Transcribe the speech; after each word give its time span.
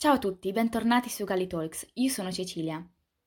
Ciao 0.00 0.12
a 0.12 0.18
tutti, 0.18 0.52
bentornati 0.52 1.08
su 1.08 1.24
Gali 1.24 1.48
Talks. 1.48 1.84
Io 1.94 2.08
sono 2.08 2.30
Cecilia. 2.30 2.80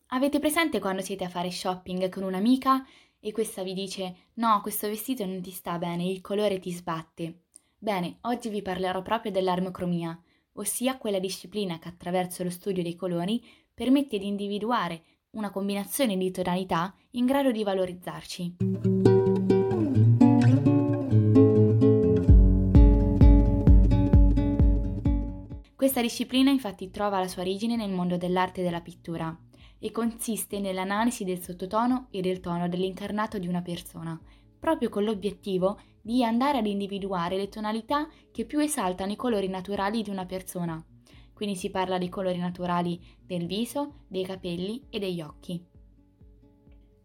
Avete 0.07 0.39
presente 0.39 0.79
quando 0.79 1.01
siete 1.01 1.25
a 1.25 1.29
fare 1.29 1.51
shopping 1.51 2.07
con 2.07 2.23
un'amica 2.23 2.87
e 3.19 3.33
questa 3.33 3.61
vi 3.61 3.73
dice 3.73 4.15
no, 4.35 4.61
questo 4.61 4.87
vestito 4.87 5.25
non 5.25 5.41
ti 5.41 5.51
sta 5.51 5.77
bene, 5.77 6.07
il 6.07 6.21
colore 6.21 6.59
ti 6.59 6.71
sbatte? 6.71 7.41
Bene, 7.77 8.19
oggi 8.21 8.47
vi 8.47 8.61
parlerò 8.61 9.01
proprio 9.01 9.33
dell'armocromia, 9.33 10.17
ossia 10.53 10.95
quella 10.95 11.19
disciplina 11.19 11.77
che 11.77 11.89
attraverso 11.89 12.41
lo 12.41 12.49
studio 12.49 12.81
dei 12.81 12.95
colori 12.95 13.45
permette 13.73 14.17
di 14.17 14.27
individuare 14.27 15.03
una 15.31 15.49
combinazione 15.49 16.15
di 16.15 16.31
tonalità 16.31 16.95
in 17.11 17.25
grado 17.25 17.51
di 17.51 17.65
valorizzarci. 17.65 19.10
Questa 25.91 26.07
disciplina 26.07 26.51
infatti 26.51 26.89
trova 26.89 27.19
la 27.19 27.27
sua 27.27 27.41
origine 27.41 27.75
nel 27.75 27.91
mondo 27.91 28.15
dell'arte 28.15 28.61
e 28.61 28.63
della 28.63 28.79
pittura 28.79 29.37
e 29.77 29.91
consiste 29.91 30.61
nell'analisi 30.61 31.25
del 31.25 31.41
sottotono 31.41 32.07
e 32.11 32.21
del 32.21 32.39
tono 32.39 32.69
dell'incarnato 32.69 33.37
di 33.37 33.49
una 33.49 33.61
persona, 33.61 34.17
proprio 34.57 34.87
con 34.87 35.03
l'obiettivo 35.03 35.77
di 36.01 36.23
andare 36.23 36.59
ad 36.59 36.65
individuare 36.65 37.35
le 37.35 37.49
tonalità 37.49 38.07
che 38.31 38.45
più 38.45 38.59
esaltano 38.59 39.11
i 39.11 39.17
colori 39.17 39.49
naturali 39.49 40.01
di 40.01 40.09
una 40.09 40.25
persona. 40.25 40.81
Quindi 41.33 41.57
si 41.57 41.69
parla 41.69 41.97
dei 41.97 42.07
colori 42.07 42.37
naturali 42.37 42.97
del 43.21 43.45
viso, 43.45 44.05
dei 44.07 44.23
capelli 44.23 44.85
e 44.89 44.97
degli 44.97 45.19
occhi. 45.19 45.61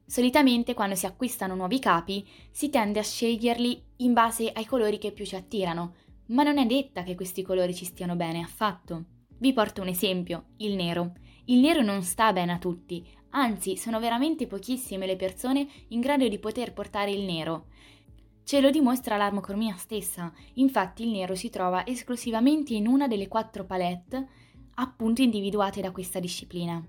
Solitamente 0.06 0.74
quando 0.74 0.94
si 0.94 1.06
acquistano 1.06 1.56
nuovi 1.56 1.80
capi 1.80 2.24
si 2.52 2.70
tende 2.70 3.00
a 3.00 3.02
sceglierli 3.02 3.82
in 3.96 4.12
base 4.12 4.52
ai 4.54 4.64
colori 4.64 4.98
che 4.98 5.10
più 5.10 5.24
ci 5.24 5.34
attirano, 5.34 5.94
ma 6.28 6.42
non 6.42 6.58
è 6.58 6.66
detta 6.66 7.02
che 7.02 7.14
questi 7.14 7.42
colori 7.42 7.74
ci 7.74 7.84
stiano 7.84 8.16
bene 8.16 8.40
affatto. 8.42 9.04
Vi 9.38 9.52
porto 9.52 9.82
un 9.82 9.88
esempio, 9.88 10.46
il 10.58 10.74
nero. 10.74 11.12
Il 11.46 11.60
nero 11.60 11.82
non 11.82 12.02
sta 12.02 12.32
bene 12.32 12.52
a 12.52 12.58
tutti, 12.58 13.06
anzi 13.30 13.76
sono 13.76 14.00
veramente 14.00 14.46
pochissime 14.46 15.06
le 15.06 15.16
persone 15.16 15.66
in 15.88 16.00
grado 16.00 16.26
di 16.26 16.38
poter 16.38 16.72
portare 16.72 17.10
il 17.10 17.22
nero. 17.22 17.66
Ce 18.44 18.60
lo 18.60 18.70
dimostra 18.70 19.16
l'armocromia 19.16 19.76
stessa, 19.76 20.32
infatti 20.54 21.02
il 21.02 21.10
nero 21.10 21.34
si 21.34 21.50
trova 21.50 21.86
esclusivamente 21.86 22.74
in 22.74 22.86
una 22.86 23.08
delle 23.08 23.28
quattro 23.28 23.64
palette 23.64 24.26
appunto 24.74 25.22
individuate 25.22 25.80
da 25.80 25.90
questa 25.90 26.20
disciplina. 26.20 26.84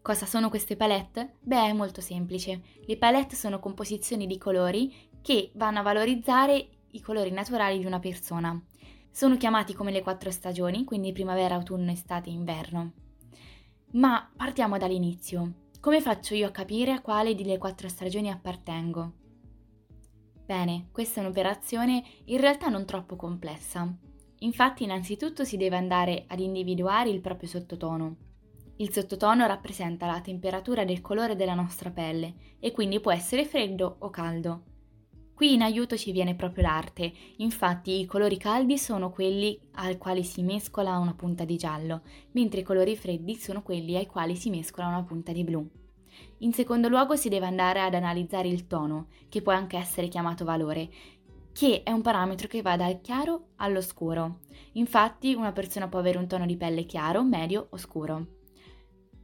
Cosa 0.00 0.26
sono 0.26 0.48
queste 0.48 0.76
palette? 0.76 1.36
Beh, 1.40 1.68
è 1.68 1.72
molto 1.72 2.00
semplice. 2.00 2.62
Le 2.86 2.96
palette 2.96 3.36
sono 3.36 3.58
composizioni 3.58 4.26
di 4.26 4.38
colori 4.38 4.94
che 5.20 5.50
vanno 5.54 5.80
a 5.80 5.82
valorizzare 5.82 6.68
i 6.92 7.00
colori 7.00 7.30
naturali 7.30 7.78
di 7.78 7.86
una 7.86 7.98
persona. 7.98 8.60
Sono 9.10 9.36
chiamati 9.36 9.74
come 9.74 9.90
le 9.90 10.02
quattro 10.02 10.30
stagioni, 10.30 10.84
quindi 10.84 11.12
primavera, 11.12 11.54
autunno, 11.54 11.90
estate 11.90 12.30
e 12.30 12.32
inverno. 12.32 12.92
Ma 13.92 14.30
partiamo 14.36 14.78
dall'inizio. 14.78 15.66
Come 15.80 16.00
faccio 16.00 16.34
io 16.34 16.48
a 16.48 16.50
capire 16.50 16.92
a 16.92 17.00
quale 17.00 17.34
delle 17.34 17.58
quattro 17.58 17.88
stagioni 17.88 18.30
appartengo? 18.30 19.12
Bene, 20.44 20.88
questa 20.92 21.20
è 21.20 21.24
un'operazione 21.24 22.02
in 22.26 22.40
realtà 22.40 22.68
non 22.68 22.84
troppo 22.84 23.16
complessa. 23.16 23.92
Infatti 24.40 24.84
innanzitutto 24.84 25.44
si 25.44 25.56
deve 25.56 25.76
andare 25.76 26.24
ad 26.26 26.40
individuare 26.40 27.10
il 27.10 27.20
proprio 27.20 27.48
sottotono. 27.48 28.16
Il 28.76 28.92
sottotono 28.92 29.46
rappresenta 29.46 30.06
la 30.06 30.20
temperatura 30.20 30.84
del 30.84 31.00
colore 31.00 31.34
della 31.34 31.54
nostra 31.54 31.90
pelle 31.90 32.56
e 32.60 32.70
quindi 32.70 33.00
può 33.00 33.10
essere 33.10 33.44
freddo 33.44 33.96
o 33.98 34.10
caldo. 34.10 34.62
Qui 35.38 35.52
in 35.52 35.62
aiuto 35.62 35.96
ci 35.96 36.10
viene 36.10 36.34
proprio 36.34 36.64
l'arte, 36.64 37.12
infatti 37.36 38.00
i 38.00 38.06
colori 38.06 38.36
caldi 38.36 38.76
sono 38.76 39.12
quelli 39.12 39.56
ai 39.74 39.96
quali 39.96 40.24
si 40.24 40.42
mescola 40.42 40.98
una 40.98 41.14
punta 41.14 41.44
di 41.44 41.56
giallo, 41.56 42.02
mentre 42.32 42.58
i 42.58 42.64
colori 42.64 42.96
freddi 42.96 43.36
sono 43.36 43.62
quelli 43.62 43.94
ai 43.94 44.06
quali 44.06 44.34
si 44.34 44.50
mescola 44.50 44.88
una 44.88 45.04
punta 45.04 45.30
di 45.30 45.44
blu. 45.44 45.64
In 46.38 46.52
secondo 46.52 46.88
luogo 46.88 47.14
si 47.14 47.28
deve 47.28 47.46
andare 47.46 47.80
ad 47.80 47.94
analizzare 47.94 48.48
il 48.48 48.66
tono, 48.66 49.10
che 49.28 49.40
può 49.40 49.52
anche 49.52 49.76
essere 49.76 50.08
chiamato 50.08 50.44
valore, 50.44 50.90
che 51.52 51.84
è 51.84 51.92
un 51.92 52.02
parametro 52.02 52.48
che 52.48 52.60
va 52.60 52.76
dal 52.76 53.00
chiaro 53.00 53.50
allo 53.58 53.80
scuro. 53.80 54.40
Infatti 54.72 55.34
una 55.34 55.52
persona 55.52 55.86
può 55.86 56.00
avere 56.00 56.18
un 56.18 56.26
tono 56.26 56.46
di 56.46 56.56
pelle 56.56 56.84
chiaro, 56.84 57.22
medio 57.22 57.68
o 57.70 57.76
scuro. 57.76 58.26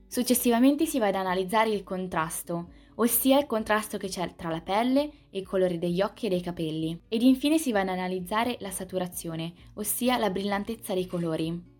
Successivamente 0.07 0.87
si 0.87 1.01
va 1.01 1.09
ad 1.09 1.17
analizzare 1.17 1.71
il 1.71 1.83
contrasto, 1.83 2.69
ossia 2.97 3.39
il 3.39 3.47
contrasto 3.47 3.99
che 3.99 4.09
c'è 4.09 4.35
tra 4.35 4.51
la 4.51 4.61
pelle 4.61 5.29
e 5.31 5.39
i 5.39 5.43
colori 5.43 5.79
degli 5.79 6.01
occhi 6.01 6.27
e 6.27 6.29
dei 6.29 6.41
capelli. 6.41 7.03
Ed 7.09 7.23
infine 7.23 7.59
si 7.59 7.73
va 7.73 7.81
ad 7.81 7.89
analizzare 7.89 8.57
la 8.61 8.71
saturazione, 8.71 9.53
ossia 9.75 10.17
la 10.19 10.31
brillantezza 10.31 10.95
dei 10.95 11.07
colori. 11.07 11.73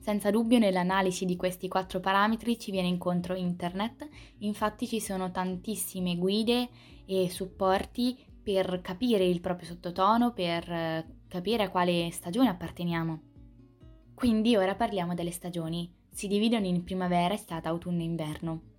Senza 0.00 0.30
dubbio 0.30 0.58
nell'analisi 0.58 1.26
di 1.26 1.36
questi 1.36 1.68
quattro 1.68 2.00
parametri 2.00 2.58
ci 2.58 2.70
viene 2.70 2.88
incontro 2.88 3.34
internet, 3.34 4.08
infatti 4.38 4.86
ci 4.86 4.98
sono 4.98 5.30
tantissime 5.30 6.16
guide 6.16 6.68
e 7.04 7.28
supporti 7.28 8.18
per 8.42 8.80
capire 8.80 9.24
il 9.24 9.40
proprio 9.40 9.68
sottotono, 9.68 10.32
per 10.32 10.70
eh, 10.70 11.06
capire 11.28 11.64
a 11.64 11.70
quale 11.70 12.10
stagione 12.10 12.48
apparteniamo. 12.48 13.22
Quindi 14.14 14.56
ora 14.56 14.74
parliamo 14.74 15.14
delle 15.14 15.30
stagioni. 15.30 15.92
Si 16.10 16.26
dividono 16.26 16.66
in 16.66 16.82
primavera, 16.82 17.34
estate, 17.34 17.68
autunno 17.68 18.00
e 18.00 18.04
inverno. 18.04 18.69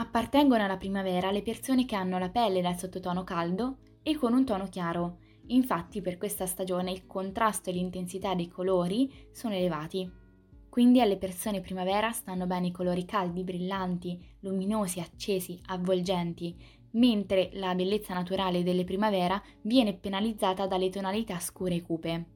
Appartengono 0.00 0.62
alla 0.62 0.76
primavera 0.76 1.32
le 1.32 1.42
persone 1.42 1.84
che 1.84 1.96
hanno 1.96 2.20
la 2.20 2.28
pelle 2.28 2.60
dal 2.60 2.78
sottotono 2.78 3.24
caldo 3.24 3.78
e 4.04 4.16
con 4.16 4.32
un 4.32 4.44
tono 4.44 4.68
chiaro. 4.68 5.18
Infatti 5.48 6.00
per 6.00 6.18
questa 6.18 6.46
stagione 6.46 6.92
il 6.92 7.04
contrasto 7.04 7.70
e 7.70 7.72
l'intensità 7.72 8.32
dei 8.36 8.46
colori 8.46 9.12
sono 9.32 9.54
elevati. 9.54 10.08
Quindi 10.68 11.00
alle 11.00 11.16
persone 11.16 11.60
primavera 11.60 12.12
stanno 12.12 12.46
bene 12.46 12.68
i 12.68 12.70
colori 12.70 13.04
caldi, 13.04 13.42
brillanti, 13.42 14.24
luminosi, 14.42 15.00
accesi, 15.00 15.60
avvolgenti, 15.66 16.54
mentre 16.92 17.50
la 17.54 17.74
bellezza 17.74 18.14
naturale 18.14 18.62
delle 18.62 18.84
primavera 18.84 19.42
viene 19.62 19.94
penalizzata 19.94 20.68
dalle 20.68 20.90
tonalità 20.90 21.40
scure 21.40 21.74
e 21.74 21.82
cupe. 21.82 22.26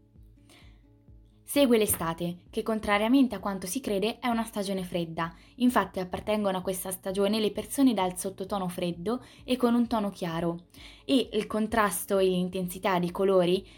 Segue 1.52 1.76
l'estate, 1.76 2.44
che 2.48 2.62
contrariamente 2.62 3.34
a 3.34 3.38
quanto 3.38 3.66
si 3.66 3.80
crede 3.80 4.18
è 4.20 4.28
una 4.28 4.42
stagione 4.42 4.84
fredda, 4.84 5.36
infatti 5.56 6.00
appartengono 6.00 6.56
a 6.56 6.62
questa 6.62 6.90
stagione 6.90 7.40
le 7.40 7.50
persone 7.50 7.92
dal 7.92 8.18
sottotono 8.18 8.68
freddo 8.68 9.22
e 9.44 9.56
con 9.56 9.74
un 9.74 9.86
tono 9.86 10.08
chiaro, 10.08 10.68
e 11.04 11.28
il 11.30 11.46
contrasto 11.46 12.16
e 12.16 12.24
l'intensità 12.24 12.98
dei 12.98 13.10
colori 13.10 13.68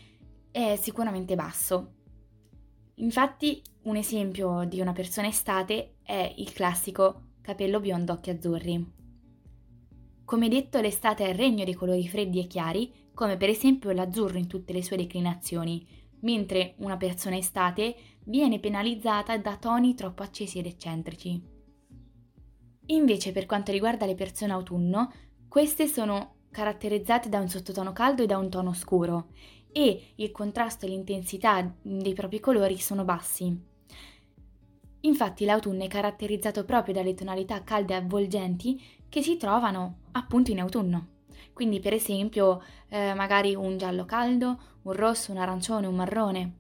è 0.53 0.79
sicuramente 0.81 1.35
basso. 1.35 1.95
Infatti 2.99 3.61
un 3.83 3.97
esempio 3.97 4.63
di 4.69 4.81
una 4.81 4.93
persona 4.93 5.27
estate 5.27 5.97
è 6.05 6.33
il 6.37 6.53
classico 6.53 7.31
capello 7.41 7.81
biondo 7.81 8.13
occhi 8.13 8.31
azzurri. 8.31 8.93
Come 10.25 10.49
detto 10.49 10.81
l'estate 10.81 11.27
è 11.27 11.31
il 11.31 11.35
regno 11.35 11.65
dei 11.65 11.75
colori 11.75 12.07
freddi 12.07 12.39
e 12.39 12.47
chiari, 12.47 12.93
come 13.13 13.37
per 13.37 13.49
esempio 13.49 13.91
l'azzurro 13.91 14.39
in 14.39 14.47
tutte 14.47 14.73
le 14.73 14.83
sue 14.83 14.97
declinazioni, 14.97 16.03
mentre 16.25 16.75
una 16.79 16.97
persona 16.97 17.37
estate 17.37 17.97
viene 18.25 18.59
penalizzata 18.59 19.37
da 19.39 19.57
toni 19.57 19.95
troppo 19.95 20.23
accesi 20.23 20.59
ed 20.59 20.67
eccentrici. 20.67 21.53
Invece 22.87 23.33
per 23.33 23.47
quanto 23.47 23.73
riguarda 23.73 24.05
le 24.05 24.15
persone 24.15 24.53
autunno, 24.53 25.13
queste 25.49 25.87
sono 25.87 26.35
caratterizzate 26.51 27.29
da 27.29 27.41
un 27.41 27.49
sottotono 27.49 27.93
caldo 27.93 28.23
e 28.23 28.27
da 28.27 28.39
un 28.39 28.51
tono 28.51 28.75
scuro 28.75 29.29
e 29.73 30.13
il 30.17 30.31
contrasto 30.31 30.87
e 30.87 30.89
l'intensità 30.89 31.75
dei 31.83 32.13
propri 32.13 32.41
colori 32.41 32.79
sono 32.79 33.05
bassi. 33.05 33.73
Infatti 35.01 35.45
l'autunno 35.45 35.85
è 35.85 35.89
caratterizzato 35.89 36.65
proprio 36.65 36.95
dalle 36.95 37.15
tonalità 37.15 37.63
calde 37.63 37.93
e 37.95 37.97
avvolgenti 37.97 38.83
che 39.09 39.23
si 39.23 39.37
trovano 39.37 39.99
appunto 40.13 40.51
in 40.51 40.61
autunno. 40.61 41.14
Quindi 41.53 41.81
per 41.81 41.93
esempio 41.93 42.63
eh, 42.89 43.15
magari 43.15 43.55
un 43.55 43.77
giallo 43.77 44.05
caldo, 44.05 44.59
un 44.83 44.93
rosso, 44.93 45.33
un 45.33 45.39
arancione, 45.39 45.87
un 45.87 45.95
marrone. 45.95 46.59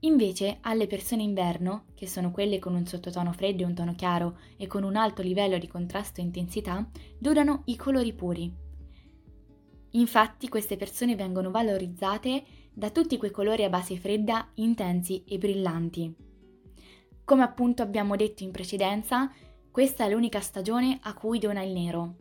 Invece 0.00 0.58
alle 0.62 0.88
persone 0.88 1.22
inverno, 1.22 1.84
che 1.94 2.08
sono 2.08 2.32
quelle 2.32 2.58
con 2.58 2.74
un 2.74 2.86
sottotono 2.86 3.32
freddo 3.32 3.62
e 3.62 3.66
un 3.66 3.74
tono 3.74 3.94
chiaro 3.94 4.38
e 4.56 4.66
con 4.66 4.82
un 4.82 4.96
alto 4.96 5.22
livello 5.22 5.58
di 5.58 5.68
contrasto 5.68 6.20
e 6.20 6.24
intensità, 6.24 6.84
durano 7.18 7.62
i 7.66 7.76
colori 7.76 8.12
puri. 8.12 8.52
Infatti 9.90 10.48
queste 10.48 10.76
persone 10.76 11.14
vengono 11.14 11.50
valorizzate 11.50 12.44
da 12.72 12.90
tutti 12.90 13.16
quei 13.16 13.30
colori 13.30 13.62
a 13.62 13.68
base 13.68 13.96
fredda, 13.96 14.50
intensi 14.54 15.22
e 15.24 15.38
brillanti. 15.38 16.12
Come 17.24 17.42
appunto 17.42 17.82
abbiamo 17.82 18.16
detto 18.16 18.42
in 18.42 18.50
precedenza, 18.50 19.30
questa 19.70 20.04
è 20.04 20.10
l'unica 20.10 20.40
stagione 20.40 20.98
a 21.02 21.14
cui 21.14 21.38
dona 21.38 21.62
il 21.62 21.72
nero, 21.72 22.16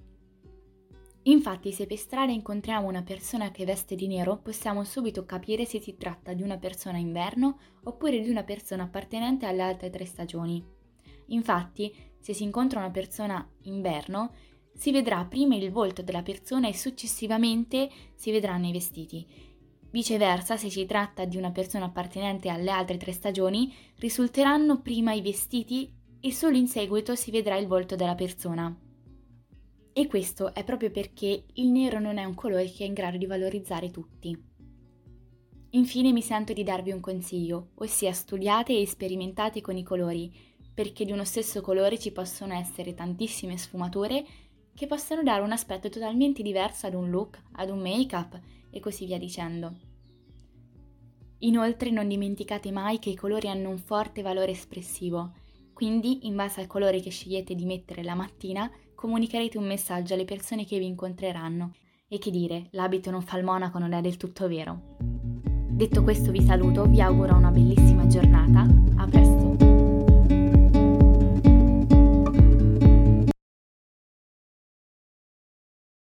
Infatti, 1.24 1.72
se 1.72 1.86
per 1.86 1.98
strada 1.98 2.32
incontriamo 2.32 2.88
una 2.88 3.04
persona 3.04 3.52
che 3.52 3.64
veste 3.64 3.96
di 3.96 4.08
nero, 4.08 4.38
possiamo 4.38 4.84
subito 4.84 5.24
capire 5.24 5.66
se 5.66 5.80
si 5.80 5.96
tratta 5.96 6.34
di 6.34 6.42
una 6.42 6.58
persona 6.58 6.98
inverno 6.98 7.60
oppure 7.84 8.20
di 8.20 8.30
una 8.30 8.44
persona 8.44 8.84
appartenente 8.84 9.46
alle 9.46 9.62
altre 9.62 9.92
tre 9.92 10.06
stagioni. 10.06 10.66
Infatti, 11.28 11.94
se 12.20 12.34
si 12.34 12.44
incontra 12.44 12.80
una 12.80 12.90
persona 12.90 13.48
inverno, 13.64 14.34
si 14.74 14.92
vedrà 14.92 15.24
prima 15.26 15.56
il 15.56 15.72
volto 15.72 16.02
della 16.02 16.24
persona 16.24 16.68
e 16.68 16.74
successivamente 16.74 17.90
si 18.16 18.32
vedranno 18.32 18.68
i 18.68 18.72
vestiti. 18.72 19.28
Viceversa, 19.92 20.58
se 20.58 20.70
si 20.70 20.86
tratta 20.86 21.26
di 21.26 21.38
una 21.38 21.52
persona 21.52 21.86
appartenente 21.86 22.50
alle 22.50 22.72
altre 22.72 22.98
tre 22.98 23.12
stagioni, 23.12 23.72
risulteranno 23.98 24.82
prima 24.82 25.14
i 25.14 25.22
vestiti 25.22 25.94
e 26.20 26.32
solo 26.32 26.58
in 26.58 26.68
seguito 26.68 27.16
si 27.16 27.30
vedrà 27.30 27.58
il 27.58 27.68
volto 27.68 27.96
della 27.96 28.16
persona. 28.16 28.76
E 29.94 30.08
questo 30.08 30.54
è 30.54 30.64
proprio 30.64 30.90
perché 30.90 31.46
il 31.54 31.68
nero 31.68 32.00
non 32.00 32.18
è 32.18 32.24
un 32.24 32.34
colore 32.34 32.72
che 32.72 32.84
è 32.84 32.88
in 32.88 32.94
grado 32.94 33.18
di 33.18 33.26
valorizzare 33.26 33.92
tutti. 33.92 34.50
Infine 35.72 36.12
mi 36.12 36.22
sento 36.22 36.54
di 36.54 36.64
darvi 36.64 36.92
un 36.92 37.00
consiglio, 37.00 37.70
ossia 37.76 38.14
studiate 38.14 38.78
e 38.78 38.88
sperimentate 38.88 39.62
con 39.62 39.76
i 39.76 39.84
colori, 39.84 40.34
perché 40.74 41.04
di 41.04 41.12
uno 41.12 41.26
stesso 41.26 41.62
colore 41.62 42.00
ci 42.00 42.12
possono 42.12 42.54
essere 42.54 42.94
tantissime 42.94 43.58
sfumature 43.58 44.26
che 44.74 44.88
possono 44.88 45.24
dare 45.24 45.42
un 45.42 45.52
aspetto 45.52 45.90
totalmente 45.90 46.42
diverso 46.42 46.88
ad 46.88 46.94
un 46.94 47.10
look, 47.10 47.42
ad 47.54 47.70
un 47.70 47.80
make-up 47.80 48.40
e 48.70 48.80
così 48.80 49.06
via 49.06 49.18
dicendo. 49.18 49.76
Inoltre 51.40 51.90
non 51.90 52.08
dimenticate 52.08 52.72
mai 52.72 53.00
che 53.00 53.10
i 53.10 53.16
colori 53.16 53.50
hanno 53.50 53.70
un 53.70 53.78
forte 53.78 54.22
valore 54.22 54.52
espressivo, 54.52 55.34
quindi 55.74 56.28
in 56.28 56.36
base 56.36 56.62
al 56.62 56.68
colore 56.68 57.00
che 57.02 57.10
scegliete 57.10 57.56
di 57.56 57.66
mettere 57.66 58.04
la 58.04 58.16
mattina 58.16 58.72
comunicherete 59.02 59.58
un 59.58 59.66
messaggio 59.66 60.14
alle 60.14 60.26
persone 60.26 60.64
che 60.64 60.78
vi 60.78 60.86
incontreranno. 60.86 61.74
E 62.08 62.20
che 62.20 62.30
dire, 62.30 62.68
l'abito 62.72 63.10
non 63.10 63.24
fa 63.24 63.40
il 63.40 63.44
monaco 63.44 63.80
non 63.80 63.94
è 63.94 64.02
del 64.02 64.16
tutto 64.16 64.48
vero. 64.48 64.98
Detto 65.00 66.04
questo 66.04 66.30
vi 66.30 66.44
saluto, 66.44 66.86
vi 66.86 67.02
auguro 67.02 67.36
una 67.36 67.50
bellissima 67.50 68.06
giornata, 68.06 68.68
a 68.98 69.08
presto! 69.08 69.71